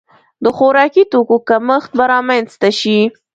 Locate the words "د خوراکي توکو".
0.43-1.37